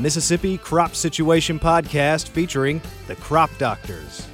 [0.00, 4.26] Mississippi Crop Situation Podcast featuring the Crop Doctors.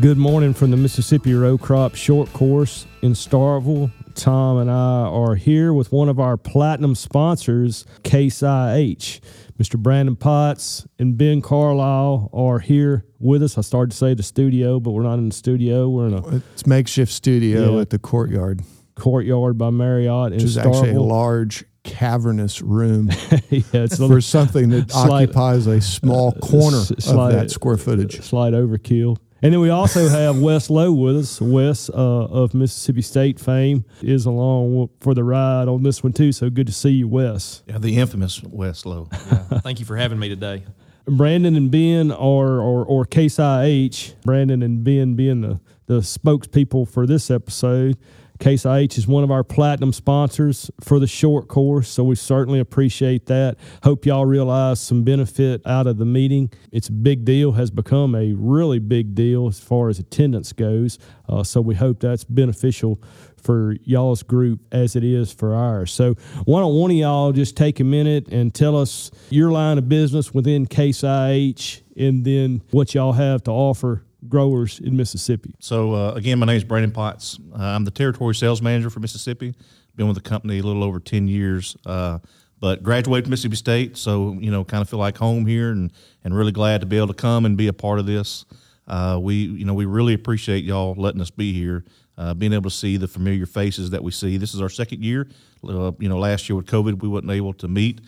[0.00, 3.90] Good morning from the Mississippi Row Crop Short Course in Starkville.
[4.14, 4.74] Tom and I
[5.08, 9.20] are here with one of our platinum sponsors, Case IH.
[9.58, 9.76] Mr.
[9.78, 13.56] Brandon Potts and Ben Carlisle are here with us.
[13.56, 15.88] I started to say the studio, but we're not in the studio.
[15.88, 17.80] We're in a It's makeshift studio Yeah.
[17.80, 18.62] at the courtyard,
[18.96, 23.08] courtyard by Marriott in which is actually a large cavernous room
[23.50, 27.76] yeah, it's a for something that Slight- occupies a small corner s- of that square
[27.76, 28.20] footage.
[28.22, 29.18] slight overkill.
[29.42, 31.38] And then we also have Wes Lowe with us.
[31.38, 36.32] Wes uh, of Mississippi State fame is along for the ride on this one too.
[36.32, 37.62] So good to see you, Wes.
[37.66, 39.04] Yeah, the infamous Wes Lowe.
[39.12, 40.64] Thank you for having me today.
[41.06, 44.14] Brandon and Ben are or or Case IH.
[44.24, 47.98] Brandon and Ben being the the spokespeople for this episode.
[48.44, 52.60] Case IH is one of our platinum sponsors for the short course, so we certainly
[52.60, 53.56] appreciate that.
[53.84, 56.52] Hope y'all realize some benefit out of the meeting.
[56.70, 60.98] It's a big deal, has become a really big deal as far as attendance goes.
[61.26, 63.02] Uh, so we hope that's beneficial
[63.42, 65.90] for y'all's group as it is for ours.
[65.90, 66.12] So
[66.44, 69.88] why don't one of y'all just take a minute and tell us your line of
[69.88, 75.54] business within Case IH and then what y'all have to offer growers in Mississippi.
[75.58, 77.38] So uh, again, my name is Brandon Potts.
[77.52, 79.54] Uh, I'm the territory sales manager for Mississippi.
[79.96, 82.18] Been with the company a little over ten years, uh,
[82.58, 85.92] but graduated from Mississippi State, so you know, kind of feel like home here, and
[86.24, 88.44] and really glad to be able to come and be a part of this.
[88.88, 91.84] Uh, we you know we really appreciate y'all letting us be here,
[92.18, 94.36] uh, being able to see the familiar faces that we see.
[94.36, 95.28] This is our second year.
[95.62, 98.00] Uh, you know, last year with COVID, we wasn't able to meet.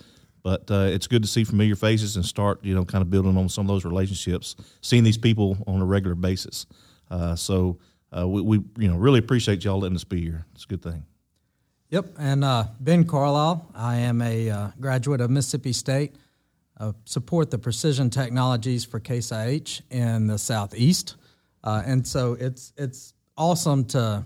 [0.47, 3.35] But uh, it's good to see familiar faces and start, you know, kind of building
[3.35, 6.65] on some of those relationships, seeing these people on a regular basis.
[7.11, 7.79] Uh, so
[8.17, 10.45] uh, we, we, you know, really appreciate y'all letting us be here.
[10.55, 11.03] It's a good thing.
[11.89, 13.69] Yep, and uh, Ben Carlisle.
[13.75, 16.15] I am a uh, graduate of Mississippi State.
[16.79, 21.17] Uh, support the precision technologies for Case IH in the southeast,
[21.65, 24.25] and so it's it's awesome to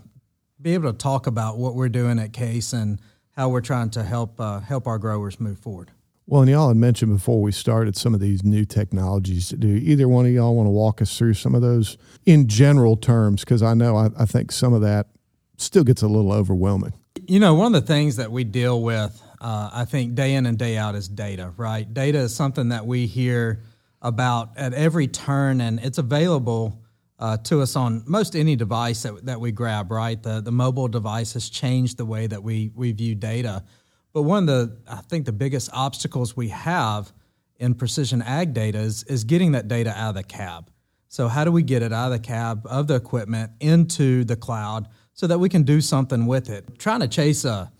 [0.60, 3.00] be able to talk about what we're doing at Case and
[3.32, 5.90] how we're trying to help uh, help our growers move forward.
[6.26, 9.68] Well, and y'all had mentioned before we started some of these new technologies to do.
[9.68, 13.40] Either one of y'all want to walk us through some of those in general terms?
[13.40, 15.08] Because I know I, I think some of that
[15.56, 16.92] still gets a little overwhelming.
[17.26, 20.46] You know, one of the things that we deal with, uh, I think, day in
[20.46, 21.92] and day out is data, right?
[21.92, 23.62] Data is something that we hear
[24.00, 26.80] about at every turn, and it's available
[27.18, 30.20] uh, to us on most any device that, that we grab, right?
[30.20, 33.62] The, the mobile device has changed the way that we, we view data.
[34.12, 37.12] But one of the, I think, the biggest obstacles we have
[37.56, 40.70] in precision ag data is, is getting that data out of the cab.
[41.08, 44.36] So, how do we get it out of the cab of the equipment into the
[44.36, 46.78] cloud so that we can do something with it?
[46.78, 47.70] Trying to chase a,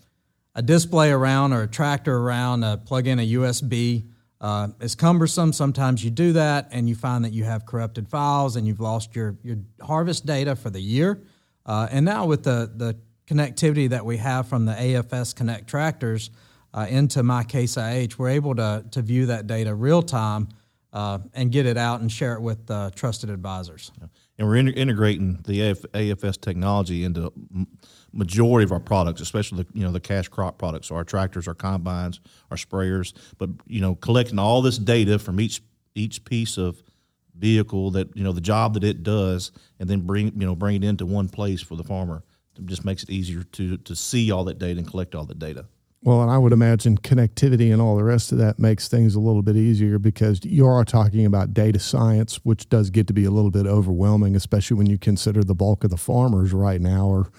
[0.55, 4.07] a display around or a tractor around, uh, plug in a USB
[4.39, 5.51] uh, is cumbersome.
[5.51, 9.15] Sometimes you do that and you find that you have corrupted files and you've lost
[9.15, 11.23] your, your harvest data for the year.
[11.65, 12.97] Uh, and now, with the, the
[13.27, 16.29] connectivity that we have from the AFS Connect tractors
[16.73, 20.49] uh, into my Case IH, we're able to, to view that data real time
[20.91, 23.91] uh, and get it out and share it with uh, trusted advisors.
[24.37, 27.31] And we're in, integrating the AF, AFS technology into
[28.11, 31.47] majority of our products, especially the you know the cash crop products, so our tractors,
[31.47, 32.19] our combines,
[32.51, 33.13] our sprayers.
[33.37, 35.61] But you know, collecting all this data from each
[35.95, 36.81] each piece of
[37.35, 40.75] vehicle that you know the job that it does, and then bring you know bring
[40.75, 42.23] it into one place for the farmer.
[42.57, 45.39] It just makes it easier to to see all that data and collect all that
[45.39, 45.65] data.
[46.03, 49.21] Well, and I would imagine connectivity and all the rest of that makes things a
[49.21, 53.23] little bit easier because you are talking about data science, which does get to be
[53.23, 57.09] a little bit overwhelming, especially when you consider the bulk of the farmers right now
[57.09, 57.29] are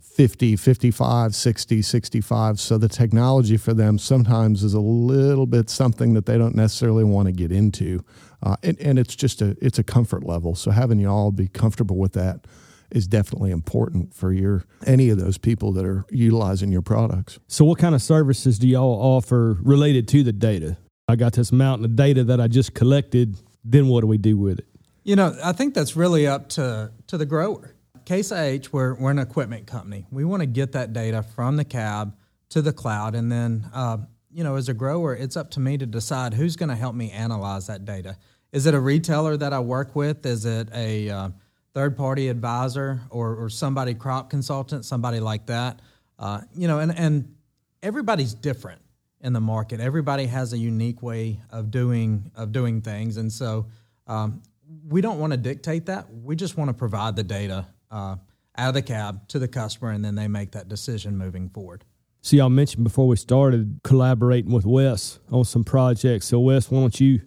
[0.00, 2.60] 50, 55, 60, 65.
[2.60, 7.04] So the technology for them sometimes is a little bit something that they don't necessarily
[7.04, 8.04] want to get into.
[8.42, 10.54] Uh, and, and it's just a it's a comfort level.
[10.54, 12.46] So having you all be comfortable with that
[12.90, 17.38] is definitely important for your any of those people that are utilizing your products.
[17.46, 20.76] So, what kind of services do y'all offer related to the data?
[21.08, 23.36] I got this mountain of data that I just collected.
[23.64, 24.66] Then what do we do with it?
[25.04, 27.74] You know, I think that's really up to, to the grower.
[28.04, 30.06] Case IH, we're, we're an equipment company.
[30.10, 32.14] We want to get that data from the cab
[32.50, 33.14] to the cloud.
[33.14, 33.98] And then, uh,
[34.30, 36.94] you know, as a grower, it's up to me to decide who's going to help
[36.94, 38.18] me analyze that data.
[38.52, 40.24] Is it a retailer that I work with?
[40.24, 41.28] Is it a uh,
[41.78, 45.80] third party advisor or, or somebody crop consultant, somebody like that?
[46.18, 47.36] Uh, you know, and, and
[47.84, 48.80] everybody's different
[49.20, 49.78] in the market.
[49.78, 53.66] Everybody has a unique way of doing of doing things, and so
[54.08, 54.42] um,
[54.88, 56.12] we don't want to dictate that.
[56.12, 58.16] We just want to provide the data uh,
[58.56, 61.84] out of the cab to the customer, and then they make that decision moving forward.
[62.22, 66.26] So y'all mentioned before we started collaborating with Wes on some projects.
[66.26, 67.20] So Wes, why don't you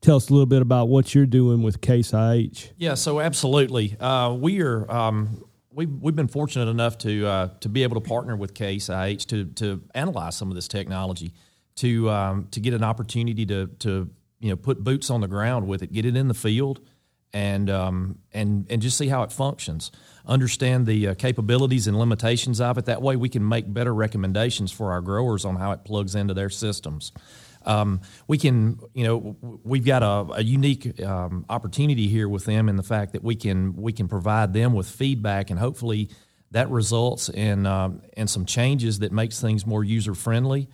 [0.00, 2.72] tell us a little bit about what you're doing with Case IH?
[2.76, 3.96] Yeah, so absolutely.
[3.98, 8.06] Uh, we are um, we've we've been fortunate enough to uh, to be able to
[8.06, 11.32] partner with Case IH to to analyze some of this technology,
[11.76, 14.10] to um, to get an opportunity to to
[14.40, 16.80] you know put boots on the ground with it, get it in the field,
[17.32, 19.90] and um, and and just see how it functions.
[20.26, 22.86] Understand the uh, capabilities and limitations of it.
[22.86, 26.34] That way, we can make better recommendations for our growers on how it plugs into
[26.34, 27.12] their systems.
[27.70, 32.68] Um, we can, you know, we've got a, a unique um, opportunity here with them
[32.68, 36.10] in the fact that we can we can provide them with feedback, and hopefully
[36.50, 40.68] that results in um, in some changes that makes things more user friendly,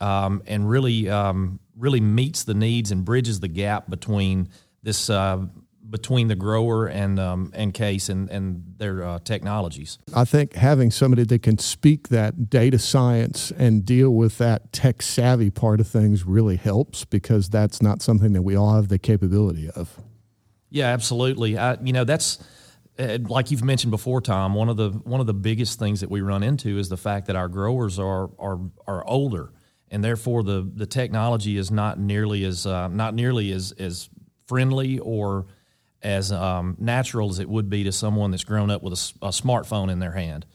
[0.00, 4.48] um, and really um, really meets the needs and bridges the gap between
[4.82, 5.38] this uh,
[5.88, 9.98] between the grower and um, and case and and their uh, technologies.
[10.14, 15.02] I think having somebody that can speak that data science and deal with that tech
[15.02, 18.98] savvy part of things really helps because that's not something that we all have the
[18.98, 19.98] capability of.
[20.70, 21.56] Yeah, absolutely.
[21.56, 22.42] I, you know, that's
[22.98, 24.54] uh, like you've mentioned before, Tom.
[24.54, 27.26] One of the one of the biggest things that we run into is the fact
[27.26, 29.52] that our growers are are are older,
[29.90, 34.08] and therefore the the technology is not nearly as uh, not nearly as as
[34.46, 35.46] friendly or
[36.02, 39.30] as um, natural as it would be to someone that's grown up with a, a
[39.30, 40.46] smartphone in their hand.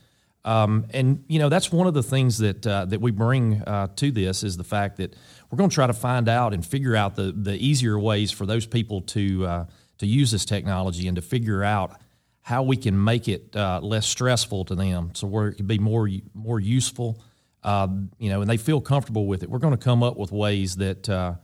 [0.43, 3.87] Um, and you know that's one of the things that uh, that we bring uh,
[3.97, 5.15] to this is the fact that
[5.49, 8.47] we're going to try to find out and figure out the the easier ways for
[8.47, 9.65] those people to uh,
[9.99, 11.99] to use this technology and to figure out
[12.41, 15.77] how we can make it uh, less stressful to them, so where it can be
[15.77, 17.21] more more useful.
[17.63, 19.49] Um, you know, and they feel comfortable with it.
[19.49, 21.35] We're going to come up with ways that uh,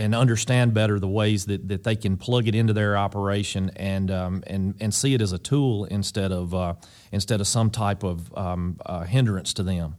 [0.00, 4.10] and understand better the ways that, that they can plug it into their operation and
[4.10, 6.74] um, and and see it as a tool instead of uh,
[7.12, 9.96] instead of some type of um, uh, hindrance to them.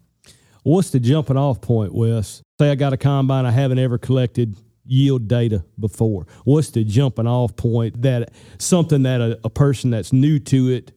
[0.63, 2.42] What's the jumping off point, Wes?
[2.59, 4.56] Say I got a combine I haven't ever collected
[4.86, 6.25] yield data before.
[6.44, 10.92] What's the jumping off point that something that a, a person that's new to it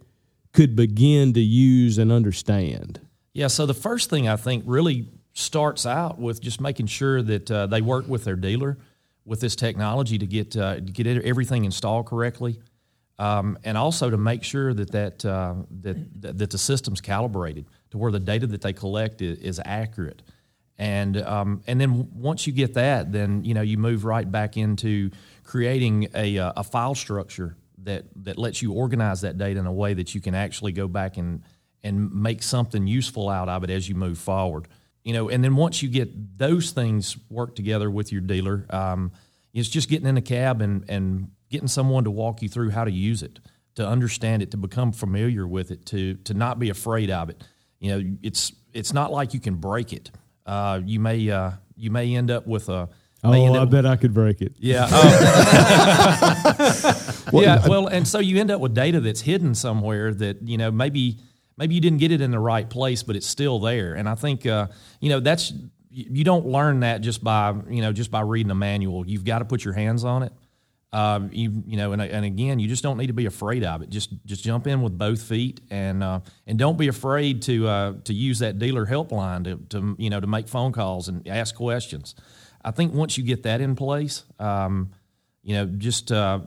[0.55, 3.01] could begin to use and understand?
[3.35, 7.51] Yeah, so the first thing I think really starts out with just making sure that
[7.51, 8.79] uh, they work with their dealer
[9.25, 12.59] with this technology to get uh, to get everything installed correctly,
[13.19, 17.99] um, and also to make sure that that, uh, that that the system's calibrated to
[17.99, 20.23] where the data that they collect is, is accurate.
[20.77, 24.57] And um, and then once you get that, then you know you move right back
[24.57, 25.11] into
[25.45, 29.73] creating a, uh, a file structure that that lets you organize that data in a
[29.73, 31.43] way that you can actually go back and
[31.85, 34.67] and make something useful out of it as you move forward
[35.05, 39.13] you know, and then once you get those things work together with your dealer, um,
[39.53, 42.85] it's just getting in a cab and, and getting someone to walk you through how
[42.85, 43.39] to use it,
[43.77, 47.45] to understand it, to become familiar with it, to to not be afraid of it.
[47.79, 50.11] You know, it's it's not like you can break it.
[50.47, 52.89] Uh, you may uh, you may end up with a
[53.27, 54.55] Oh, I bet I could break it.
[54.59, 54.87] Yeah.
[57.33, 57.41] Oh.
[57.41, 57.67] yeah.
[57.67, 61.19] Well, and so you end up with data that's hidden somewhere that you know maybe
[61.57, 63.95] maybe you didn't get it in the right place, but it's still there.
[63.95, 64.69] And I think uh,
[65.01, 65.53] you know that's
[65.91, 69.07] you don't learn that just by you know just by reading a manual.
[69.07, 70.33] You've got to put your hands on it.
[70.93, 73.83] Um, you you know, and, and again, you just don't need to be afraid of
[73.83, 73.91] it.
[73.91, 77.93] Just just jump in with both feet, and uh, and don't be afraid to uh,
[78.05, 81.57] to use that dealer helpline to, to you know to make phone calls and ask
[81.57, 82.15] questions.
[82.65, 84.93] I think once you get that in place, um,
[85.43, 86.41] you know, just uh,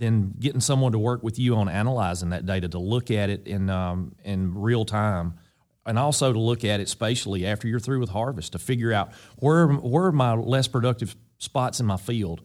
[0.00, 3.46] then getting someone to work with you on analyzing that data to look at it
[3.46, 5.34] in um, in real time
[5.86, 9.12] and also to look at it spatially after you're through with harvest to figure out
[9.36, 12.42] where where are my less productive spots in my field.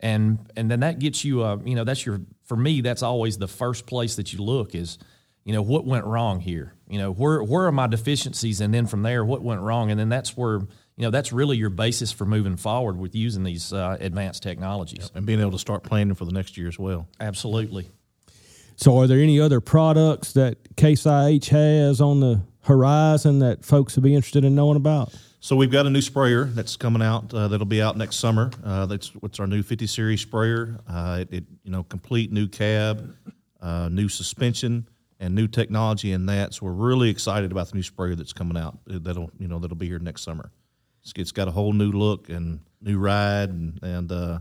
[0.00, 3.38] And and then that gets you uh, you know that's your for me that's always
[3.38, 4.98] the first place that you look is
[5.44, 6.74] you know what went wrong here?
[6.88, 8.60] You know where where are my deficiencies?
[8.60, 9.90] And then from there what went wrong?
[9.90, 10.60] And then that's where
[10.96, 15.04] you know that's really your basis for moving forward with using these uh, advanced technologies
[15.04, 15.10] yep.
[15.16, 17.06] and being able to start planning for the next year as well.
[17.20, 17.90] Absolutely.
[18.76, 23.96] So, are there any other products that Case IH has on the horizon that folks
[23.96, 25.14] would be interested in knowing about?
[25.40, 28.50] So we've got a new sprayer that's coming out uh, that'll be out next summer.
[28.64, 30.80] Uh, that's what's our new 50 series sprayer.
[30.88, 33.14] Uh, it, it, you know complete new cab,
[33.60, 34.88] uh, new suspension,
[35.20, 36.54] and new technology in that.
[36.54, 38.78] So we're really excited about the new sprayer that's coming out.
[38.86, 40.50] That'll you know that'll be here next summer.
[41.06, 44.38] It's, it's got a whole new look and new ride, and, and uh,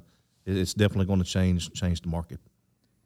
[0.48, 2.39] it's definitely going to change change the market.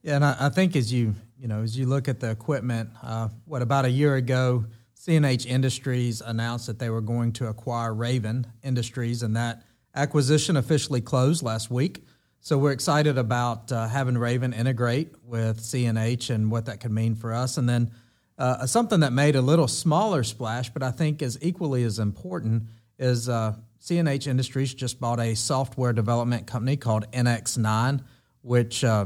[0.01, 2.89] Yeah, and I, I, think as you you know as you look at the equipment,
[3.03, 4.63] uh, what about a year ago,
[4.97, 9.63] CNH Industries announced that they were going to acquire Raven Industries, and that
[9.93, 12.05] acquisition officially closed last week.
[12.39, 17.15] So we're excited about uh, having Raven integrate with CNH and what that could mean
[17.15, 17.91] for us, and then
[18.39, 22.63] Uh, something that made a little smaller splash, but I think is equally as important,
[23.00, 28.03] is uh, CNH Industries just bought a software development company called NX9,
[28.41, 29.06] which uh,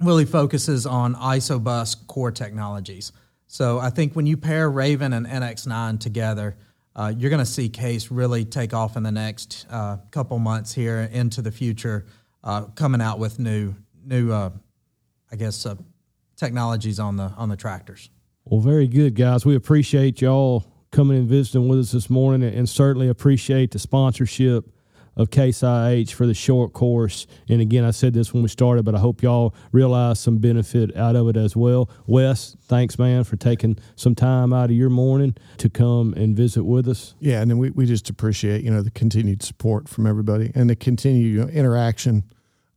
[0.00, 3.12] really focuses on ISOBUS core technologies.
[3.46, 6.56] So I think when you pair Raven and NX9 together,
[6.94, 10.72] uh, you're going to see Case really take off in the next uh, couple months
[10.72, 12.06] here into the future,
[12.44, 13.74] uh, coming out with new
[14.04, 14.50] new, uh,
[15.30, 15.76] I guess, uh,
[16.36, 18.10] technologies on the on the tractors.
[18.44, 19.46] Well, very good, guys.
[19.46, 24.70] We appreciate y'all coming and visiting with us this morning, and certainly appreciate the sponsorship
[25.16, 27.26] of Case IH for the short course.
[27.48, 30.94] And again, I said this when we started, but I hope y'all realize some benefit
[30.96, 31.90] out of it as well.
[32.06, 36.64] Wes, thanks, man, for taking some time out of your morning to come and visit
[36.64, 37.14] with us.
[37.20, 40.70] Yeah, and then we, we just appreciate, you know, the continued support from everybody and
[40.70, 42.24] the continued you know, interaction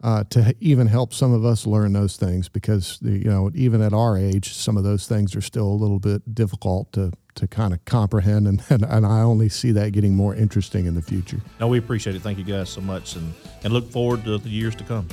[0.05, 3.81] uh, to even help some of us learn those things because, the, you know, even
[3.81, 7.47] at our age, some of those things are still a little bit difficult to to
[7.47, 11.01] kind of comprehend, and, and, and I only see that getting more interesting in the
[11.01, 11.41] future.
[11.59, 12.21] No, we appreciate it.
[12.21, 13.33] Thank you guys so much, and
[13.63, 15.07] and look forward to the years to come.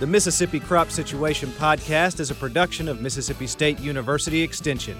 [0.00, 4.98] The Mississippi Crop Situation Podcast is a production of Mississippi State University Extension.